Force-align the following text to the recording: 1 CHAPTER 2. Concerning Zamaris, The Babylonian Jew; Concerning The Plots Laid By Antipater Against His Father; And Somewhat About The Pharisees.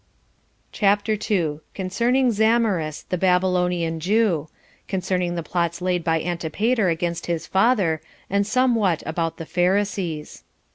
1 0.01 0.07
CHAPTER 0.71 1.15
2. 1.15 1.61
Concerning 1.75 2.31
Zamaris, 2.31 3.03
The 3.09 3.19
Babylonian 3.19 3.99
Jew; 3.99 4.47
Concerning 4.87 5.35
The 5.35 5.43
Plots 5.43 5.79
Laid 5.79 6.03
By 6.03 6.19
Antipater 6.23 6.89
Against 6.89 7.27
His 7.27 7.45
Father; 7.45 8.01
And 8.27 8.47
Somewhat 8.47 9.03
About 9.05 9.37
The 9.37 9.45
Pharisees. 9.45 10.43